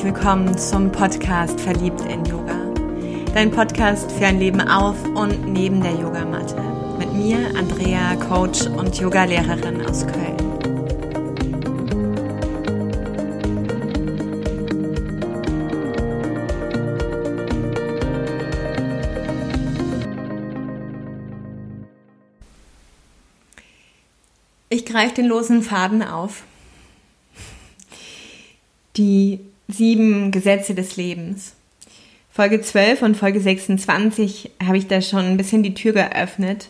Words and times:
herzlich 0.00 0.14
willkommen 0.14 0.56
zum 0.56 0.90
Podcast 0.90 1.60
Verliebt 1.60 2.00
in 2.06 2.24
Yoga. 2.24 2.56
Dein 3.34 3.50
Podcast 3.50 4.10
für 4.10 4.24
ein 4.24 4.38
Leben 4.38 4.62
auf 4.62 4.96
und 5.04 5.52
neben 5.52 5.82
der 5.82 5.92
Yogamatte. 5.92 6.56
Mit 6.98 7.12
mir, 7.12 7.36
Andrea, 7.54 8.16
Coach 8.16 8.62
und 8.62 8.98
Yogalehrerin 8.98 9.84
aus 9.84 10.06
Köln. 10.06 10.36
Ich 24.70 24.86
greife 24.86 25.16
den 25.16 25.26
losen 25.26 25.62
Faden 25.62 26.02
auf 26.02 26.44
die 28.96 29.49
sieben 29.72 30.30
Gesetze 30.30 30.74
des 30.74 30.96
Lebens. 30.96 31.54
Folge 32.32 32.60
12 32.60 33.02
und 33.02 33.16
Folge 33.16 33.40
26 33.40 34.50
habe 34.64 34.78
ich 34.78 34.86
da 34.86 35.02
schon 35.02 35.20
ein 35.20 35.36
bisschen 35.36 35.62
die 35.62 35.74
Tür 35.74 35.92
geöffnet 35.92 36.68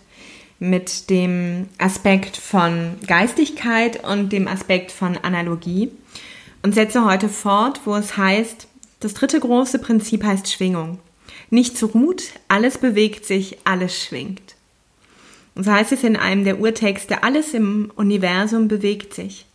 mit 0.59 1.11
dem 1.11 1.69
Aspekt 1.79 2.37
von 2.37 2.97
Geistigkeit 3.07 4.05
und 4.05 4.33
dem 4.33 4.49
Aspekt 4.49 4.93
von 4.93 5.17
Analogie 5.19 5.91
und 6.63 6.75
setze 6.75 7.05
heute 7.05 7.29
fort, 7.29 7.81
wo 7.85 7.95
es 7.95 8.17
heißt, 8.17 8.69
das 9.01 9.15
dritte 9.15 9.41
große 9.41 9.79
Prinzip 9.79 10.25
heißt 10.25 10.53
Schwingung. 10.53 10.99
Nichts 11.49 11.83
ruht, 11.83 12.23
alles 12.49 12.79
bewegt 12.79 13.25
sich, 13.25 13.59
alles 13.65 13.99
schwingt. 13.99 14.55
Und 15.55 15.65
so 15.65 15.73
heißt 15.73 15.93
es 15.93 16.05
in 16.05 16.17
einem 16.17 16.45
der 16.45 16.61
Urtexte, 16.61 17.23
alles 17.23 17.55
im 17.55 17.91
Universum 17.97 18.69
bewegt 18.69 19.15
sich. 19.15 19.47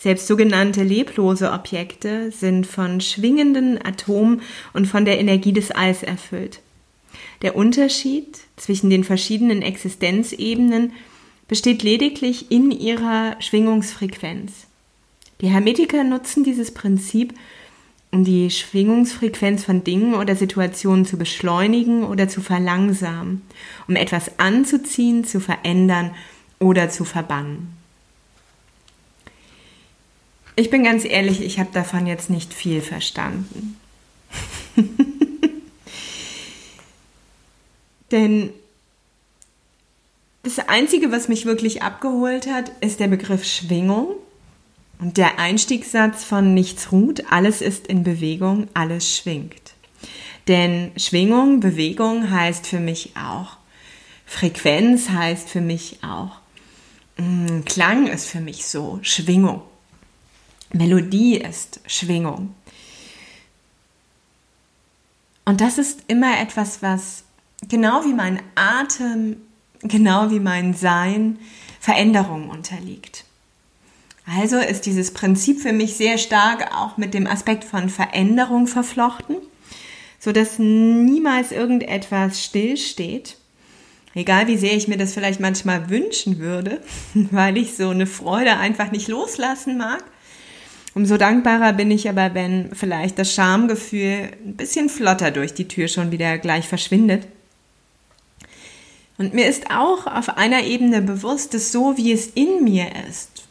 Selbst 0.00 0.28
sogenannte 0.28 0.82
leblose 0.82 1.52
Objekte 1.52 2.32
sind 2.32 2.66
von 2.66 3.02
schwingenden 3.02 3.78
Atomen 3.84 4.40
und 4.72 4.86
von 4.86 5.04
der 5.04 5.20
Energie 5.20 5.52
des 5.52 5.72
Alls 5.72 6.02
erfüllt. 6.02 6.60
Der 7.42 7.54
Unterschied 7.54 8.38
zwischen 8.56 8.88
den 8.88 9.04
verschiedenen 9.04 9.60
Existenzebenen 9.60 10.92
besteht 11.48 11.82
lediglich 11.82 12.50
in 12.50 12.70
ihrer 12.70 13.36
Schwingungsfrequenz. 13.40 14.68
Die 15.42 15.48
Hermetiker 15.48 16.02
nutzen 16.02 16.44
dieses 16.44 16.72
Prinzip, 16.72 17.34
um 18.10 18.24
die 18.24 18.50
Schwingungsfrequenz 18.50 19.64
von 19.64 19.84
Dingen 19.84 20.14
oder 20.14 20.34
Situationen 20.34 21.04
zu 21.04 21.18
beschleunigen 21.18 22.04
oder 22.04 22.26
zu 22.26 22.40
verlangsamen, 22.40 23.42
um 23.86 23.96
etwas 23.96 24.38
anzuziehen, 24.38 25.24
zu 25.24 25.40
verändern 25.40 26.12
oder 26.58 26.88
zu 26.88 27.04
verbannen. 27.04 27.79
Ich 30.60 30.68
bin 30.68 30.84
ganz 30.84 31.06
ehrlich, 31.06 31.40
ich 31.40 31.58
habe 31.58 31.70
davon 31.72 32.06
jetzt 32.06 32.28
nicht 32.28 32.52
viel 32.52 32.82
verstanden. 32.82 33.80
Denn 38.10 38.50
das 40.42 40.58
Einzige, 40.58 41.10
was 41.12 41.28
mich 41.28 41.46
wirklich 41.46 41.80
abgeholt 41.80 42.46
hat, 42.46 42.72
ist 42.82 43.00
der 43.00 43.08
Begriff 43.08 43.46
Schwingung 43.46 44.08
und 44.98 45.16
der 45.16 45.38
Einstiegssatz 45.38 46.24
von 46.24 46.52
nichts 46.52 46.92
ruht, 46.92 47.32
alles 47.32 47.62
ist 47.62 47.86
in 47.86 48.02
Bewegung, 48.02 48.68
alles 48.74 49.16
schwingt. 49.16 49.72
Denn 50.46 50.92
Schwingung, 50.98 51.60
Bewegung 51.60 52.30
heißt 52.30 52.66
für 52.66 52.80
mich 52.80 53.12
auch, 53.16 53.56
Frequenz 54.26 55.08
heißt 55.08 55.48
für 55.48 55.62
mich 55.62 56.00
auch, 56.02 56.32
mm, 57.16 57.62
Klang 57.64 58.08
ist 58.08 58.28
für 58.28 58.40
mich 58.42 58.66
so, 58.66 58.98
Schwingung. 59.00 59.62
Melodie 60.72 61.36
ist 61.36 61.80
Schwingung. 61.86 62.54
Und 65.44 65.60
das 65.60 65.78
ist 65.78 66.04
immer 66.06 66.38
etwas, 66.40 66.82
was 66.82 67.24
genau 67.68 68.04
wie 68.04 68.14
mein 68.14 68.40
Atem, 68.54 69.36
genau 69.82 70.30
wie 70.30 70.40
mein 70.40 70.74
Sein 70.74 71.38
Veränderung 71.80 72.50
unterliegt. 72.50 73.24
Also 74.26 74.58
ist 74.58 74.86
dieses 74.86 75.12
Prinzip 75.12 75.60
für 75.60 75.72
mich 75.72 75.96
sehr 75.96 76.18
stark 76.18 76.72
auch 76.74 76.96
mit 76.96 77.14
dem 77.14 77.26
Aspekt 77.26 77.64
von 77.64 77.88
Veränderung 77.88 78.68
verflochten, 78.68 79.36
so 80.20 80.30
dass 80.30 80.58
niemals 80.58 81.50
irgendetwas 81.50 82.44
stillsteht. 82.44 83.38
Egal 84.14 84.46
wie 84.46 84.56
sehr 84.56 84.76
ich 84.76 84.88
mir 84.88 84.98
das 84.98 85.14
vielleicht 85.14 85.40
manchmal 85.40 85.88
wünschen 85.88 86.38
würde, 86.38 86.80
weil 87.14 87.56
ich 87.56 87.76
so 87.76 87.88
eine 87.88 88.06
Freude 88.06 88.56
einfach 88.56 88.92
nicht 88.92 89.08
loslassen 89.08 89.78
mag, 89.78 90.04
Umso 90.94 91.16
dankbarer 91.16 91.72
bin 91.72 91.90
ich 91.90 92.08
aber, 92.08 92.34
wenn 92.34 92.74
vielleicht 92.74 93.18
das 93.18 93.32
Schamgefühl 93.32 94.30
ein 94.44 94.56
bisschen 94.56 94.88
flotter 94.88 95.30
durch 95.30 95.54
die 95.54 95.68
Tür 95.68 95.86
schon 95.88 96.10
wieder 96.10 96.38
gleich 96.38 96.66
verschwindet. 96.66 97.26
Und 99.18 99.34
mir 99.34 99.46
ist 99.46 99.70
auch 99.70 100.06
auf 100.06 100.36
einer 100.36 100.64
Ebene 100.64 101.02
bewusst, 101.02 101.54
dass 101.54 101.72
so 101.72 101.96
wie 101.96 102.10
es 102.10 102.28
in 102.28 102.64
mir 102.64 102.88
ist, 103.08 103.44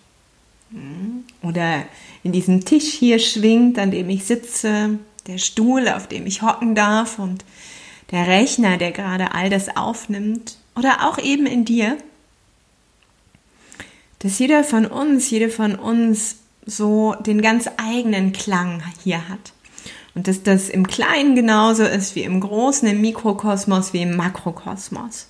hm, 0.72 1.24
oder 1.42 1.84
in 2.24 2.32
diesem 2.32 2.66
Tisch 2.66 2.92
hier 2.92 3.20
schwingt, 3.20 3.78
an 3.78 3.92
dem 3.92 4.10
ich 4.10 4.26
sitze, 4.26 5.00
der 5.28 5.38
Stuhl, 5.38 5.88
auf 5.88 6.08
dem 6.08 6.26
ich 6.26 6.42
hocken 6.42 6.76
darf 6.76 7.20
und 7.20 7.46
der 8.12 8.28
Rechner, 8.28 8.78
der 8.78 8.92
gerade 8.92 9.34
all 9.34 9.50
das 9.50 9.78
aufnimmt, 9.78 10.58
oder 10.76 11.08
auch 11.08 11.20
eben 11.20 11.46
in 11.46 11.66
dir, 11.66 11.98
dass 14.20 14.40
jeder 14.40 14.64
von 14.64 14.86
uns, 14.86 15.30
jede 15.30 15.50
von 15.50 15.76
uns 15.76 16.38
so 16.70 17.16
den 17.26 17.42
ganz 17.42 17.70
eigenen 17.78 18.32
Klang 18.32 18.84
hier 19.04 19.28
hat. 19.28 19.54
Und 20.16 20.28
dass 20.28 20.44
das 20.44 20.70
im 20.70 20.88
Kleinen 20.88 21.36
genauso 21.36 21.84
ist 21.84 22.16
wie 22.16 22.24
im 22.24 22.40
Großen, 22.40 22.88
im 22.88 23.02
Mikrokosmos 23.02 23.94
wie 23.94 24.02
im 24.02 24.16
Makrokosmos. 24.16 25.28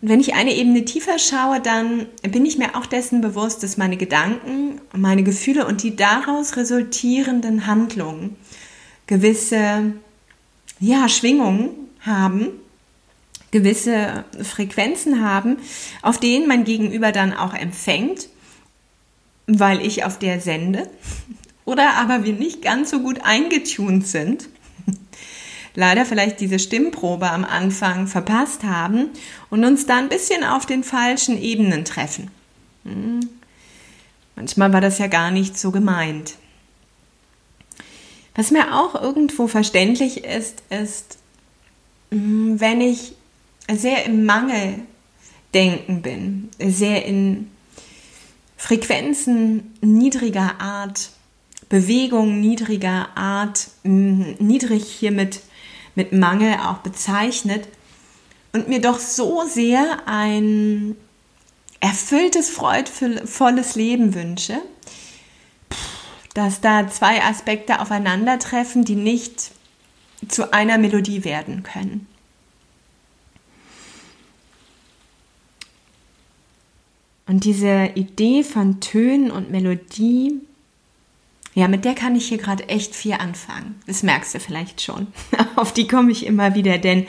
Und 0.00 0.08
wenn 0.08 0.20
ich 0.20 0.34
eine 0.34 0.54
Ebene 0.54 0.84
tiefer 0.84 1.18
schaue, 1.18 1.60
dann 1.60 2.06
bin 2.22 2.44
ich 2.44 2.58
mir 2.58 2.76
auch 2.76 2.86
dessen 2.86 3.20
bewusst, 3.20 3.62
dass 3.62 3.76
meine 3.76 3.96
Gedanken, 3.96 4.80
meine 4.92 5.22
Gefühle 5.22 5.66
und 5.66 5.82
die 5.82 5.94
daraus 5.94 6.56
resultierenden 6.56 7.66
Handlungen 7.66 8.36
gewisse 9.06 9.92
ja, 10.80 11.08
Schwingungen 11.08 11.70
haben, 12.00 12.48
gewisse 13.52 14.24
Frequenzen 14.42 15.24
haben, 15.24 15.58
auf 16.00 16.18
denen 16.18 16.48
mein 16.48 16.64
Gegenüber 16.64 17.12
dann 17.12 17.32
auch 17.32 17.54
empfängt 17.54 18.28
weil 19.60 19.84
ich 19.84 20.04
auf 20.04 20.18
der 20.18 20.40
sende 20.40 20.88
oder 21.64 21.94
aber 21.94 22.24
wir 22.24 22.32
nicht 22.32 22.62
ganz 22.62 22.90
so 22.90 23.00
gut 23.00 23.20
eingetunt 23.22 24.06
sind. 24.06 24.48
Leider 25.74 26.04
vielleicht 26.04 26.40
diese 26.40 26.58
Stimmprobe 26.58 27.30
am 27.30 27.44
Anfang 27.44 28.06
verpasst 28.06 28.64
haben 28.64 29.10
und 29.48 29.64
uns 29.64 29.86
da 29.86 29.96
ein 29.96 30.08
bisschen 30.08 30.44
auf 30.44 30.66
den 30.66 30.84
falschen 30.84 31.40
Ebenen 31.40 31.84
treffen. 31.84 32.30
Hm. 32.84 33.20
Manchmal 34.36 34.72
war 34.72 34.80
das 34.80 34.98
ja 34.98 35.06
gar 35.06 35.30
nicht 35.30 35.58
so 35.58 35.70
gemeint. 35.70 36.34
Was 38.34 38.50
mir 38.50 38.74
auch 38.74 39.00
irgendwo 39.00 39.46
verständlich 39.46 40.24
ist, 40.24 40.62
ist, 40.70 41.18
hm, 42.10 42.60
wenn 42.60 42.80
ich 42.80 43.14
sehr 43.70 44.04
im 44.04 44.24
Mangeldenken 44.24 46.02
bin, 46.02 46.50
sehr 46.58 47.04
in 47.04 47.51
Frequenzen 48.62 49.74
niedriger 49.80 50.60
Art, 50.60 51.10
Bewegung 51.68 52.40
niedriger 52.40 53.08
Art, 53.16 53.66
niedrig 53.82 54.84
hiermit 54.84 55.40
mit 55.96 56.12
Mangel 56.12 56.54
auch 56.54 56.78
bezeichnet 56.78 57.66
und 58.52 58.68
mir 58.68 58.80
doch 58.80 59.00
so 59.00 59.42
sehr 59.48 60.06
ein 60.06 60.94
erfülltes, 61.80 62.50
freudvolles 62.50 63.74
Leben 63.74 64.14
wünsche, 64.14 64.62
dass 66.32 66.60
da 66.60 66.88
zwei 66.88 67.20
Aspekte 67.20 67.80
aufeinandertreffen, 67.80 68.84
die 68.84 68.94
nicht 68.94 69.50
zu 70.28 70.52
einer 70.52 70.78
Melodie 70.78 71.24
werden 71.24 71.64
können. 71.64 72.06
Und 77.26 77.44
diese 77.44 77.90
Idee 77.94 78.42
von 78.42 78.80
Tönen 78.80 79.30
und 79.30 79.50
Melodie, 79.50 80.40
ja, 81.54 81.68
mit 81.68 81.84
der 81.84 81.94
kann 81.94 82.16
ich 82.16 82.28
hier 82.28 82.38
gerade 82.38 82.68
echt 82.68 82.94
viel 82.94 83.12
anfangen. 83.14 83.80
Das 83.86 84.02
merkst 84.02 84.34
du 84.34 84.40
vielleicht 84.40 84.80
schon. 84.80 85.06
Auf 85.56 85.72
die 85.72 85.86
komme 85.86 86.10
ich 86.10 86.26
immer 86.26 86.54
wieder, 86.54 86.78
denn 86.78 87.06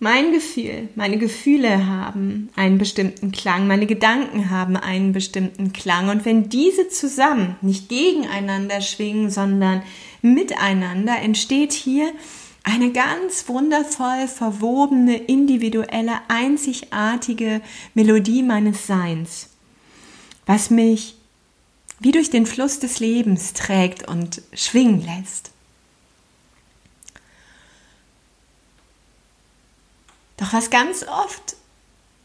mein 0.00 0.32
Gefühl, 0.32 0.88
meine 0.96 1.18
Gefühle 1.18 1.86
haben 1.86 2.50
einen 2.56 2.78
bestimmten 2.78 3.32
Klang, 3.32 3.66
meine 3.66 3.86
Gedanken 3.86 4.50
haben 4.50 4.76
einen 4.76 5.12
bestimmten 5.12 5.72
Klang. 5.72 6.10
Und 6.10 6.24
wenn 6.24 6.48
diese 6.48 6.88
zusammen 6.88 7.56
nicht 7.62 7.88
gegeneinander 7.88 8.80
schwingen, 8.80 9.30
sondern 9.30 9.82
miteinander, 10.20 11.18
entsteht 11.22 11.72
hier 11.72 12.12
eine 12.64 12.92
ganz 12.92 13.46
wundervoll 13.48 14.26
verwobene, 14.26 15.16
individuelle, 15.16 16.18
einzigartige 16.28 17.60
Melodie 17.92 18.42
meines 18.42 18.86
Seins, 18.86 19.50
was 20.46 20.70
mich 20.70 21.16
wie 22.00 22.10
durch 22.10 22.30
den 22.30 22.46
Fluss 22.46 22.80
des 22.80 22.98
Lebens 23.00 23.52
trägt 23.52 24.08
und 24.08 24.42
schwingen 24.52 25.04
lässt. 25.04 25.52
Doch 30.38 30.52
was 30.52 30.70
ganz 30.70 31.04
oft 31.04 31.56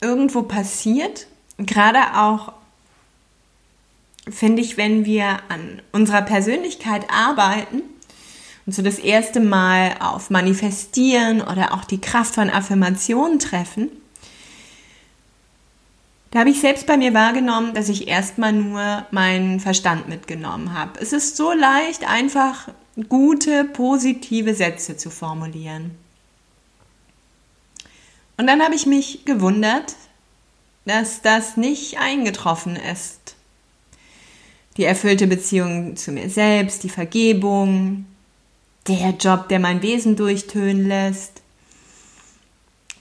irgendwo 0.02 0.42
passiert, 0.42 1.28
gerade 1.58 2.18
auch 2.18 2.54
finde 4.30 4.62
ich, 4.62 4.78
wenn 4.78 5.06
wir 5.06 5.42
an 5.50 5.82
unserer 5.92 6.22
Persönlichkeit 6.22 7.10
arbeiten 7.10 7.84
und 8.70 8.76
so 8.76 8.84
das 8.84 9.00
erste 9.00 9.40
Mal 9.40 9.96
auf 10.00 10.30
Manifestieren 10.30 11.42
oder 11.42 11.74
auch 11.74 11.86
die 11.86 12.00
Kraft 12.00 12.36
von 12.36 12.52
Affirmationen 12.52 13.40
treffen, 13.40 13.90
da 16.30 16.42
habe 16.42 16.52
ich 16.52 16.62
selbst 16.62 16.86
bei 16.86 16.96
mir 16.96 17.16
wahrgenommen, 17.16 17.74
dass 17.74 17.90
ich 17.90 18.08
erstmal 18.08 18.54
nur 18.54 19.08
meinen 19.10 19.60
Verstand 19.60 20.08
mitgenommen 20.08 20.76
habe. 20.78 21.00
Es 21.00 21.14
ist 21.14 21.36
so 21.36 21.52
leicht, 21.52 22.08
einfach 22.08 22.68
gute, 23.08 23.64
positive 23.64 24.54
Sätze 24.54 24.96
zu 24.96 25.10
formulieren. 25.10 25.98
Und 28.38 28.46
dann 28.46 28.62
habe 28.62 28.76
ich 28.76 28.86
mich 28.86 29.26
gewundert, 29.26 29.96
dass 30.86 31.24
das 31.24 31.58
nicht 31.58 31.98
eingetroffen 31.98 32.76
ist. 32.76 33.36
Die 34.78 34.84
erfüllte 34.84 35.26
Beziehung 35.26 35.96
zu 35.96 36.12
mir 36.12 36.30
selbst, 36.30 36.84
die 36.84 36.90
Vergebung, 36.90 38.06
der 38.88 39.12
Job, 39.20 39.50
der 39.50 39.60
mein 39.60 39.82
Wesen 39.82 40.16
durchtönen 40.16 40.88
lässt, 40.88 41.42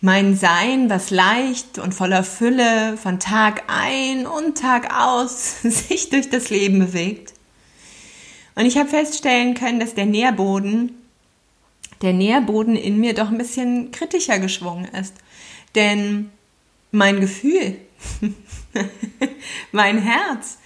mein 0.01 0.37
Sein, 0.37 0.91
was 0.91 1.11
leicht 1.11 1.79
und 1.79 1.95
voller 1.95 2.23
Fülle 2.23 2.97
von 2.97 3.19
Tag 3.19 3.65
ein 3.67 4.27
und 4.27 4.59
Tag 4.59 4.95
aus 4.95 5.63
sich 5.63 6.11
durch 6.11 6.31
das 6.31 6.51
Leben 6.51 6.79
bewegt. 6.79 7.35
Und 8.55 8.67
ich 8.67 8.77
habe 8.77 8.89
feststellen 8.89 9.55
können, 9.55 9.81
dass 9.81 9.95
der 9.95 10.07
Nährboden, 10.07 10.95
der 12.03 12.13
Nährboden 12.13 12.77
in 12.77 12.99
mir 12.99 13.15
doch 13.15 13.29
ein 13.29 13.39
bisschen 13.39 13.91
kritischer 13.91 14.39
geschwungen 14.39 14.87
ist. 14.87 15.15
Denn 15.75 16.31
mein 16.91 17.21
Gefühl, 17.21 17.77
mein 19.73 19.99
Herz 19.99 20.59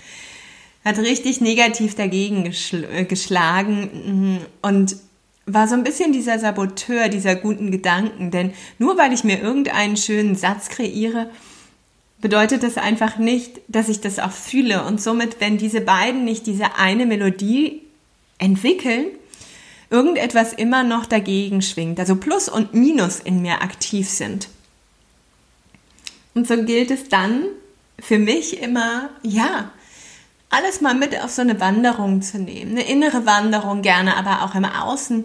hat 0.84 0.98
richtig 0.98 1.40
negativ 1.40 1.94
dagegen 1.94 2.44
geschl 2.44 2.84
äh, 2.92 3.04
geschlagen 3.04 4.40
und 4.62 4.96
war 5.46 5.66
so 5.68 5.74
ein 5.74 5.84
bisschen 5.84 6.12
dieser 6.12 6.38
Saboteur 6.38 7.08
dieser 7.08 7.34
guten 7.34 7.70
Gedanken. 7.70 8.30
Denn 8.30 8.52
nur 8.78 8.96
weil 8.98 9.12
ich 9.12 9.24
mir 9.24 9.40
irgendeinen 9.40 9.96
schönen 9.96 10.36
Satz 10.36 10.68
kreiere, 10.68 11.30
bedeutet 12.20 12.62
das 12.62 12.78
einfach 12.78 13.18
nicht, 13.18 13.60
dass 13.68 13.88
ich 13.88 14.00
das 14.00 14.18
auch 14.18 14.30
fühle. 14.30 14.84
Und 14.84 15.00
somit, 15.00 15.40
wenn 15.40 15.58
diese 15.58 15.80
beiden 15.80 16.24
nicht 16.24 16.46
diese 16.46 16.76
eine 16.76 17.06
Melodie 17.06 17.82
entwickeln, 18.38 19.06
irgendetwas 19.90 20.52
immer 20.52 20.84
noch 20.84 21.04
dagegen 21.04 21.60
schwingt. 21.60 21.98
Also 22.00 22.16
Plus 22.16 22.48
und 22.48 22.74
Minus 22.74 23.20
in 23.20 23.42
mir 23.42 23.60
aktiv 23.62 24.08
sind. 24.08 24.48
Und 26.34 26.48
so 26.48 26.64
gilt 26.64 26.90
es 26.90 27.08
dann 27.08 27.44
für 27.98 28.18
mich 28.18 28.62
immer, 28.62 29.10
ja, 29.22 29.70
alles 30.52 30.80
mal 30.80 30.94
mit 30.94 31.18
auf 31.18 31.30
so 31.30 31.42
eine 31.42 31.60
Wanderung 31.60 32.22
zu 32.22 32.38
nehmen, 32.38 32.72
eine 32.72 32.86
innere 32.86 33.26
Wanderung 33.26 33.82
gerne, 33.82 34.16
aber 34.16 34.42
auch 34.42 34.54
im 34.54 34.64
Außen, 34.64 35.24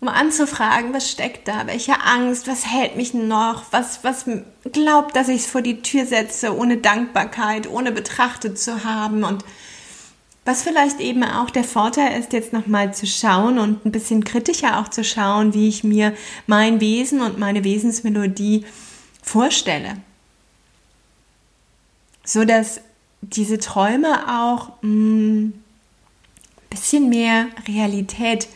um 0.00 0.08
anzufragen, 0.08 0.92
was 0.92 1.10
steckt 1.10 1.46
da, 1.46 1.66
welche 1.66 2.00
Angst, 2.00 2.48
was 2.48 2.66
hält 2.66 2.96
mich 2.96 3.14
noch, 3.14 3.64
was, 3.70 4.02
was 4.02 4.24
glaubt, 4.72 5.14
dass 5.14 5.28
ich 5.28 5.42
es 5.42 5.46
vor 5.46 5.62
die 5.62 5.80
Tür 5.80 6.06
setze, 6.06 6.56
ohne 6.56 6.78
Dankbarkeit, 6.78 7.68
ohne 7.68 7.92
betrachtet 7.92 8.58
zu 8.58 8.84
haben? 8.84 9.22
Und 9.22 9.44
was 10.44 10.64
vielleicht 10.64 10.98
eben 10.98 11.22
auch 11.22 11.50
der 11.50 11.62
Vorteil 11.62 12.18
ist, 12.18 12.32
jetzt 12.32 12.52
nochmal 12.52 12.92
zu 12.92 13.06
schauen 13.06 13.58
und 13.58 13.86
ein 13.86 13.92
bisschen 13.92 14.24
kritischer 14.24 14.80
auch 14.80 14.88
zu 14.88 15.04
schauen, 15.04 15.54
wie 15.54 15.68
ich 15.68 15.84
mir 15.84 16.14
mein 16.48 16.80
Wesen 16.80 17.20
und 17.20 17.38
meine 17.38 17.62
Wesensmelodie 17.62 18.64
vorstelle. 19.22 19.98
So 22.24 22.44
dass 22.44 22.80
diese 23.32 23.58
Träume 23.58 24.28
auch 24.28 24.72
ein 24.82 25.46
mm, 25.46 25.52
bisschen 26.70 27.08
mehr 27.08 27.46
Realität 27.68 28.48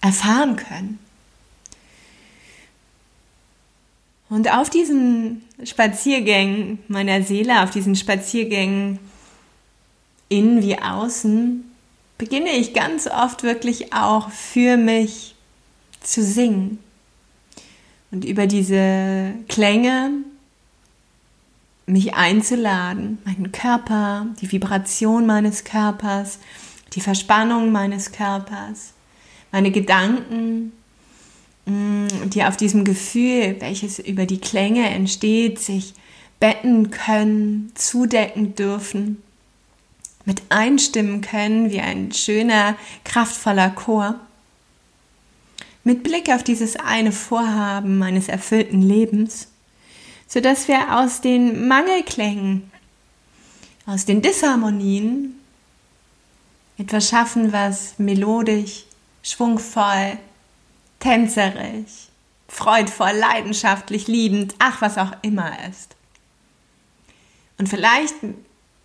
erfahren 0.00 0.56
können. 0.56 0.98
Und 4.28 4.52
auf 4.52 4.68
diesen 4.68 5.42
Spaziergängen 5.62 6.80
meiner 6.88 7.22
Seele, 7.22 7.62
auf 7.62 7.70
diesen 7.70 7.94
Spaziergängen 7.94 8.98
innen 10.28 10.62
wie 10.62 10.78
außen, 10.78 11.70
beginne 12.18 12.50
ich 12.50 12.74
ganz 12.74 13.06
oft 13.06 13.42
wirklich 13.42 13.92
auch 13.92 14.30
für 14.30 14.76
mich 14.76 15.34
zu 16.00 16.22
singen. 16.22 16.78
Und 18.10 18.24
über 18.24 18.46
diese 18.46 19.34
Klänge 19.48 20.10
mich 21.86 22.14
einzuladen, 22.14 23.18
meinen 23.24 23.52
Körper, 23.52 24.26
die 24.40 24.50
Vibration 24.50 25.26
meines 25.26 25.64
Körpers, 25.64 26.38
die 26.94 27.00
Verspannung 27.00 27.72
meines 27.72 28.12
Körpers, 28.12 28.94
meine 29.52 29.70
Gedanken, 29.70 30.72
mm, 31.66 32.30
die 32.30 32.44
auf 32.44 32.56
diesem 32.56 32.84
Gefühl, 32.84 33.56
welches 33.60 33.98
über 33.98 34.26
die 34.26 34.40
Klänge 34.40 34.88
entsteht, 34.88 35.58
sich 35.58 35.94
betten 36.40 36.90
können, 36.90 37.72
zudecken 37.74 38.54
dürfen, 38.54 39.22
mit 40.24 40.42
einstimmen 40.48 41.20
können 41.20 41.70
wie 41.70 41.80
ein 41.80 42.12
schöner, 42.12 42.76
kraftvoller 43.04 43.70
Chor. 43.70 44.18
Mit 45.84 46.02
Blick 46.02 46.30
auf 46.30 46.42
dieses 46.42 46.76
eine 46.76 47.12
Vorhaben 47.12 47.98
meines 47.98 48.28
erfüllten 48.28 48.80
Lebens 48.80 49.48
sodass 50.26 50.68
wir 50.68 50.98
aus 50.98 51.20
den 51.20 51.68
Mangelklängen, 51.68 52.70
aus 53.86 54.04
den 54.04 54.22
Disharmonien 54.22 55.38
etwas 56.78 57.08
schaffen, 57.08 57.52
was 57.52 57.98
melodisch, 57.98 58.84
schwungvoll, 59.22 60.18
tänzerisch, 60.98 62.08
freudvoll, 62.48 63.12
leidenschaftlich, 63.12 64.08
liebend, 64.08 64.54
ach, 64.58 64.80
was 64.80 64.98
auch 64.98 65.12
immer 65.22 65.52
ist. 65.68 65.94
Und 67.58 67.68
vielleicht 67.68 68.14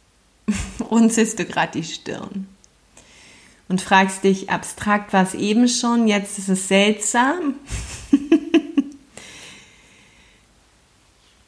runzelst 0.92 1.40
du 1.40 1.46
gerade 1.46 1.80
die 1.80 1.84
Stirn 1.84 2.48
und 3.68 3.82
fragst 3.82 4.24
dich 4.24 4.50
abstrakt, 4.50 5.14
was 5.14 5.34
eben 5.36 5.68
schon, 5.68 6.08
jetzt 6.08 6.38
ist 6.38 6.50
es 6.50 6.68
seltsam. 6.68 7.56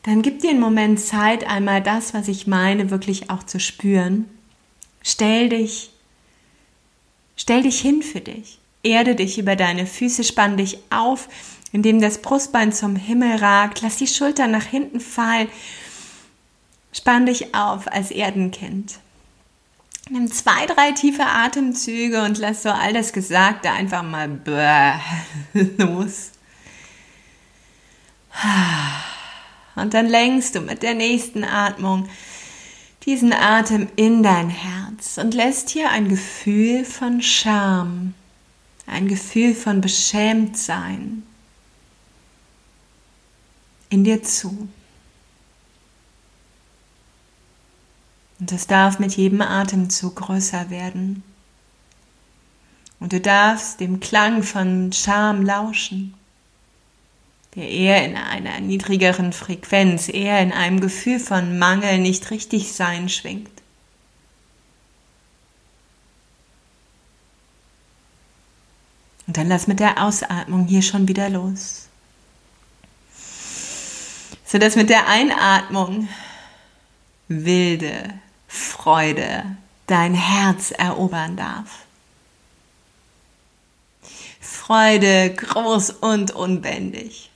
dann 0.03 0.21
gib 0.21 0.39
dir 0.39 0.49
einen 0.49 0.59
Moment 0.59 0.99
Zeit, 0.99 1.47
einmal 1.47 1.81
das, 1.81 2.13
was 2.13 2.27
ich 2.27 2.47
meine, 2.47 2.89
wirklich 2.89 3.29
auch 3.29 3.43
zu 3.43 3.59
spüren. 3.59 4.25
Stell 5.03 5.49
dich, 5.49 5.91
stell 7.35 7.63
dich 7.63 7.79
hin 7.79 8.01
für 8.01 8.21
dich. 8.21 8.59
Erde 8.83 9.15
dich 9.15 9.37
über 9.37 9.55
deine 9.55 9.85
Füße, 9.85 10.23
spann 10.23 10.57
dich 10.57 10.79
auf, 10.89 11.29
indem 11.71 12.01
das 12.01 12.21
Brustbein 12.21 12.73
zum 12.73 12.95
Himmel 12.95 13.37
ragt. 13.37 13.81
Lass 13.81 13.97
die 13.97 14.07
Schultern 14.07 14.51
nach 14.51 14.65
hinten 14.65 14.99
fallen. 14.99 15.47
Spann 16.91 17.27
dich 17.27 17.53
auf 17.53 17.91
als 17.91 18.09
Erdenkind. 18.09 18.99
Nimm 20.09 20.31
zwei, 20.31 20.65
drei 20.65 20.91
tiefe 20.91 21.25
Atemzüge 21.25 22.23
und 22.23 22.39
lass 22.39 22.63
so 22.63 22.69
all 22.69 22.91
das 22.91 23.13
Gesagte 23.13 23.69
einfach 23.69 24.03
mal 24.03 24.41
los. 25.77 26.31
Und 29.81 29.95
dann 29.95 30.07
lenkst 30.07 30.53
du 30.53 30.61
mit 30.61 30.83
der 30.83 30.93
nächsten 30.93 31.43
Atmung 31.43 32.07
diesen 33.05 33.33
Atem 33.33 33.87
in 33.95 34.21
dein 34.21 34.49
Herz 34.49 35.17
und 35.17 35.33
lässt 35.33 35.71
hier 35.71 35.89
ein 35.89 36.07
Gefühl 36.07 36.85
von 36.85 37.23
Scham, 37.23 38.13
ein 38.85 39.07
Gefühl 39.07 39.55
von 39.55 39.81
Beschämtsein 39.81 41.23
in 43.89 44.03
dir 44.03 44.21
zu. 44.21 44.69
Und 48.39 48.51
das 48.51 48.67
darf 48.67 48.99
mit 48.99 49.17
jedem 49.17 49.41
Atemzug 49.41 50.15
größer 50.17 50.69
werden. 50.69 51.23
Und 52.99 53.13
du 53.13 53.19
darfst 53.19 53.79
dem 53.79 53.99
Klang 53.99 54.43
von 54.43 54.93
Scham 54.93 55.43
lauschen 55.43 56.13
der 57.55 57.67
eher 57.69 58.05
in 58.05 58.15
einer 58.15 58.59
niedrigeren 58.59 59.33
Frequenz, 59.33 60.07
eher 60.07 60.41
in 60.41 60.53
einem 60.53 60.79
Gefühl 60.79 61.19
von 61.19 61.59
Mangel, 61.59 61.97
nicht 61.99 62.31
richtig 62.31 62.71
sein 62.71 63.09
schwingt. 63.09 63.49
Und 69.27 69.37
dann 69.37 69.47
lass 69.47 69.67
mit 69.67 69.79
der 69.79 70.03
Ausatmung 70.03 70.67
hier 70.67 70.81
schon 70.81 71.07
wieder 71.07 71.29
los. 71.29 71.87
Sodass 74.45 74.75
mit 74.75 74.89
der 74.89 75.07
Einatmung 75.07 76.09
wilde, 77.29 78.13
Freude 78.47 79.45
dein 79.87 80.13
Herz 80.13 80.71
erobern 80.71 81.37
darf. 81.37 81.85
Freude 84.41 85.33
groß 85.33 85.91
und 85.91 86.31
unbändig. 86.31 87.30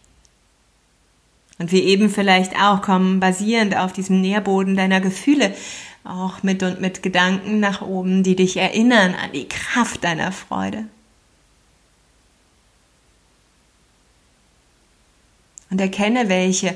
Und 1.57 1.71
wir 1.71 1.83
eben 1.83 2.09
vielleicht 2.09 2.55
auch 2.59 2.81
kommen 2.81 3.19
basierend 3.19 3.77
auf 3.77 3.93
diesem 3.93 4.21
Nährboden 4.21 4.75
deiner 4.75 4.99
Gefühle 4.99 5.53
auch 6.03 6.43
mit 6.43 6.61
und 6.61 6.81
mit 6.81 7.01
Gedanken 7.01 7.59
nach 7.59 7.81
oben, 7.81 8.23
die 8.23 8.35
dich 8.35 8.57
erinnern 8.57 9.15
an 9.15 9.31
die 9.33 9.47
Kraft 9.47 10.03
deiner 10.03 10.31
Freude. 10.31 10.85
Und 15.69 15.81
erkenne, 15.81 16.29
welche 16.29 16.75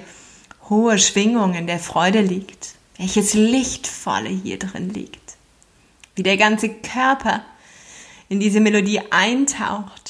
hohe 0.69 0.97
Schwingung 0.97 1.53
in 1.53 1.67
der 1.67 1.79
Freude 1.79 2.21
liegt, 2.21 2.73
welches 2.97 3.33
Lichtvolle 3.33 4.29
hier 4.29 4.57
drin 4.59 4.89
liegt, 4.89 5.35
wie 6.15 6.23
der 6.23 6.37
ganze 6.37 6.69
Körper 6.69 7.43
in 8.29 8.39
diese 8.39 8.59
Melodie 8.59 9.01
eintaucht. 9.11 10.08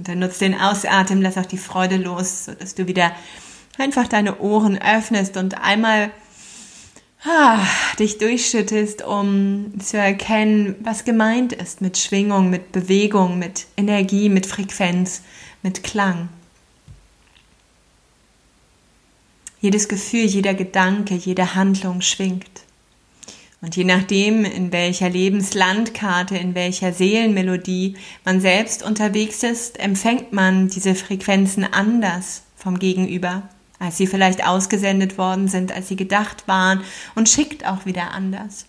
Und 0.00 0.08
dann 0.08 0.20
nutzt 0.20 0.40
den 0.40 0.58
Ausatmen, 0.58 1.20
lass 1.20 1.36
auch 1.36 1.44
die 1.44 1.58
Freude 1.58 1.98
los, 1.98 2.46
sodass 2.46 2.74
du 2.74 2.86
wieder 2.86 3.12
einfach 3.76 4.08
deine 4.08 4.38
Ohren 4.38 4.80
öffnest 4.80 5.36
und 5.36 5.60
einmal 5.60 6.10
ah, 7.22 7.58
dich 7.98 8.16
durchschüttest, 8.16 9.02
um 9.02 9.78
zu 9.78 9.98
erkennen, 9.98 10.76
was 10.80 11.04
gemeint 11.04 11.52
ist 11.52 11.82
mit 11.82 11.98
Schwingung, 11.98 12.48
mit 12.48 12.72
Bewegung, 12.72 13.38
mit 13.38 13.66
Energie, 13.76 14.30
mit 14.30 14.46
Frequenz, 14.46 15.20
mit 15.62 15.82
Klang. 15.82 16.30
Jedes 19.60 19.86
Gefühl, 19.86 20.24
jeder 20.24 20.54
Gedanke, 20.54 21.14
jede 21.14 21.54
Handlung 21.54 22.00
schwingt. 22.00 22.62
Und 23.62 23.76
je 23.76 23.84
nachdem, 23.84 24.44
in 24.44 24.72
welcher 24.72 25.10
Lebenslandkarte, 25.10 26.36
in 26.36 26.54
welcher 26.54 26.92
Seelenmelodie 26.92 27.96
man 28.24 28.40
selbst 28.40 28.82
unterwegs 28.82 29.42
ist, 29.42 29.78
empfängt 29.78 30.32
man 30.32 30.68
diese 30.68 30.94
Frequenzen 30.94 31.64
anders 31.64 32.42
vom 32.56 32.78
Gegenüber 32.78 33.42
als 33.80 33.96
sie 33.96 34.06
vielleicht 34.06 34.46
ausgesendet 34.46 35.18
worden 35.18 35.48
sind, 35.48 35.72
als 35.72 35.88
sie 35.88 35.96
gedacht 35.96 36.46
waren 36.46 36.84
und 37.16 37.28
schickt 37.28 37.66
auch 37.66 37.86
wieder 37.86 38.12
anders. 38.12 38.66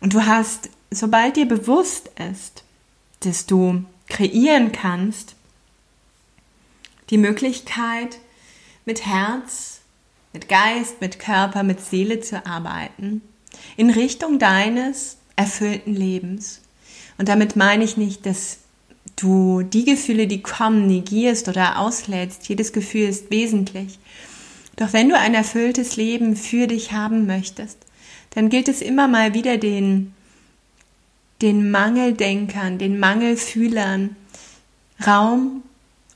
Und 0.00 0.12
du 0.12 0.26
hast, 0.26 0.68
sobald 0.90 1.36
dir 1.36 1.46
bewusst 1.46 2.10
ist, 2.30 2.64
dass 3.20 3.46
du 3.46 3.84
kreieren 4.08 4.72
kannst, 4.72 5.36
die 7.08 7.16
Möglichkeit, 7.16 8.18
mit 8.84 9.06
Herz, 9.06 9.80
mit 10.36 10.50
Geist, 10.50 11.00
mit 11.00 11.18
Körper, 11.18 11.62
mit 11.62 11.80
Seele 11.80 12.20
zu 12.20 12.44
arbeiten, 12.44 13.22
in 13.78 13.88
Richtung 13.88 14.38
deines 14.38 15.16
erfüllten 15.34 15.94
Lebens. 15.94 16.60
Und 17.16 17.30
damit 17.30 17.56
meine 17.56 17.84
ich 17.84 17.96
nicht 17.96 18.26
dass 18.26 18.58
du 19.16 19.62
die 19.62 19.86
Gefühle, 19.86 20.26
die 20.26 20.42
kommen, 20.42 20.86
negierst 20.86 21.48
oder 21.48 21.78
auslädst. 21.78 22.46
Jedes 22.50 22.74
Gefühl 22.74 23.08
ist 23.08 23.30
wesentlich. 23.30 23.98
Doch 24.76 24.92
wenn 24.92 25.08
du 25.08 25.16
ein 25.16 25.32
erfülltes 25.32 25.96
Leben 25.96 26.36
für 26.36 26.66
dich 26.66 26.92
haben 26.92 27.26
möchtest, 27.26 27.78
dann 28.34 28.50
gilt 28.50 28.68
es 28.68 28.82
immer 28.82 29.08
mal 29.08 29.32
wieder 29.32 29.56
den, 29.56 30.12
den 31.40 31.70
Mangeldenkern, 31.70 32.76
den 32.76 32.98
Mangelfühlern 32.98 34.16
Raum 35.06 35.62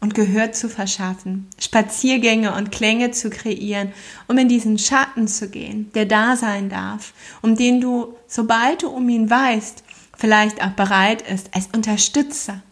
und 0.00 0.14
Gehör 0.14 0.52
zu 0.52 0.68
verschaffen, 0.68 1.48
Spaziergänge 1.58 2.54
und 2.54 2.72
Klänge 2.72 3.10
zu 3.10 3.28
kreieren, 3.30 3.92
um 4.28 4.38
in 4.38 4.48
diesen 4.48 4.78
Schatten 4.78 5.28
zu 5.28 5.50
gehen, 5.50 5.90
der 5.94 6.06
da 6.06 6.36
sein 6.36 6.70
darf, 6.70 7.12
um 7.42 7.54
den 7.54 7.80
du, 7.80 8.16
sobald 8.26 8.82
du 8.82 8.88
um 8.88 9.08
ihn 9.08 9.28
weißt, 9.28 9.84
vielleicht 10.16 10.62
auch 10.62 10.70
bereit 10.70 11.22
ist, 11.22 11.54
als 11.54 11.68
Unterstützer 11.74 12.62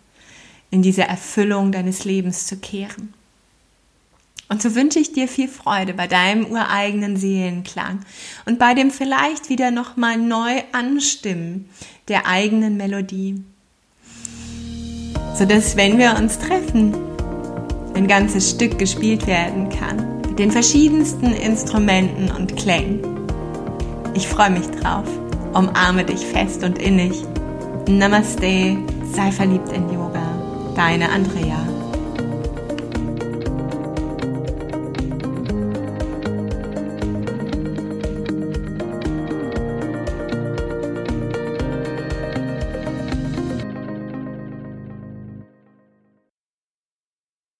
in 0.70 0.82
diese 0.82 1.02
Erfüllung 1.02 1.72
deines 1.72 2.04
Lebens 2.04 2.46
zu 2.46 2.56
kehren. 2.56 3.14
Und 4.50 4.62
so 4.62 4.74
wünsche 4.74 4.98
ich 4.98 5.12
dir 5.12 5.28
viel 5.28 5.48
Freude 5.48 5.92
bei 5.92 6.06
deinem 6.06 6.46
ureigenen 6.46 7.18
Seelenklang 7.18 8.00
und 8.46 8.58
bei 8.58 8.72
dem 8.72 8.90
vielleicht 8.90 9.50
wieder 9.50 9.70
nochmal 9.70 10.16
neu 10.16 10.62
anstimmen 10.72 11.68
der 12.08 12.26
eigenen 12.26 12.78
Melodie. 12.78 13.42
Sodass, 15.34 15.76
wenn 15.76 15.98
wir 15.98 16.16
uns 16.16 16.38
treffen, 16.38 17.07
ein 17.98 18.06
ganzes 18.06 18.50
Stück 18.50 18.78
gespielt 18.78 19.26
werden 19.26 19.68
kann 19.70 20.20
mit 20.28 20.38
den 20.38 20.52
verschiedensten 20.52 21.32
Instrumenten 21.32 22.30
und 22.30 22.56
Klängen. 22.56 23.00
Ich 24.14 24.28
freue 24.28 24.50
mich 24.50 24.66
drauf. 24.68 25.08
Umarme 25.52 26.04
dich 26.04 26.24
fest 26.24 26.62
und 26.62 26.78
innig. 26.78 27.24
Namaste, 27.88 28.76
sei 29.12 29.32
verliebt 29.32 29.72
in 29.72 29.92
Yoga. 29.92 30.22
Deine 30.76 31.10
Andrea. 31.10 31.47